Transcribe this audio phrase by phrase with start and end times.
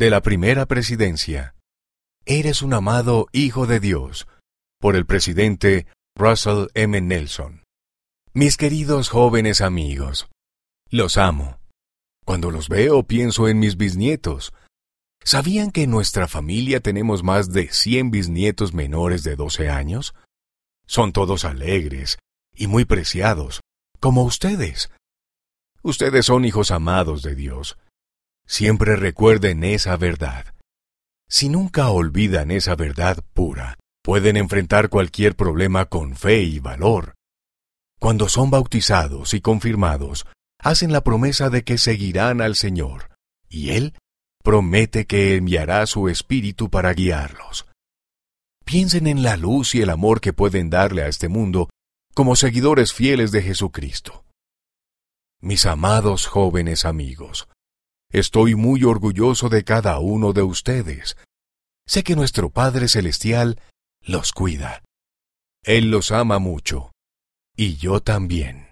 [0.00, 1.54] de la primera presidencia.
[2.24, 4.26] Eres un amado Hijo de Dios,
[4.80, 6.98] por el presidente Russell M.
[7.02, 7.64] Nelson.
[8.32, 10.30] Mis queridos jóvenes amigos,
[10.88, 11.60] los amo.
[12.24, 14.54] Cuando los veo pienso en mis bisnietos.
[15.22, 20.14] ¿Sabían que en nuestra familia tenemos más de 100 bisnietos menores de 12 años?
[20.86, 22.18] Son todos alegres
[22.54, 23.60] y muy preciados,
[24.00, 24.90] como ustedes.
[25.82, 27.76] Ustedes son hijos amados de Dios.
[28.50, 30.56] Siempre recuerden esa verdad.
[31.28, 37.14] Si nunca olvidan esa verdad pura, pueden enfrentar cualquier problema con fe y valor.
[38.00, 40.26] Cuando son bautizados y confirmados,
[40.58, 43.14] hacen la promesa de que seguirán al Señor,
[43.48, 43.94] y Él
[44.42, 47.66] promete que enviará su Espíritu para guiarlos.
[48.64, 51.70] Piensen en la luz y el amor que pueden darle a este mundo
[52.14, 54.24] como seguidores fieles de Jesucristo.
[55.40, 57.48] Mis amados jóvenes amigos,
[58.10, 61.16] estoy muy orgulloso de cada uno de ustedes.
[61.86, 63.60] Sé que nuestro Padre Celestial
[64.02, 64.82] los cuida.
[65.64, 66.92] Él los ama mucho.
[67.56, 68.68] Y yo también.